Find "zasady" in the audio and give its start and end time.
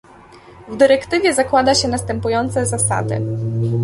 2.65-3.21